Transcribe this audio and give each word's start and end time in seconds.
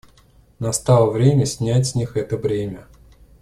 Настало 0.57 1.11
время 1.11 1.45
снять 1.45 1.85
с 1.85 1.93
них 1.93 2.17
это 2.17 2.35
бремя. 2.35 2.87